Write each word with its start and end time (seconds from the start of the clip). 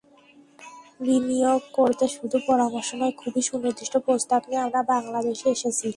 বিনিয়োগ 0.99 1.61
করতে 1.77 2.05
শুধু 2.15 2.37
পরামর্শ 2.49 2.89
নয়, 3.01 3.13
খুবই 3.21 3.41
সুনির্দিষ্ট 3.49 3.93
প্রস্তাব 4.07 4.41
নিয়ে 4.49 4.63
আমরা 4.65 4.81
বাংলাদেশে 4.93 5.47
এসেছি। 5.55 5.87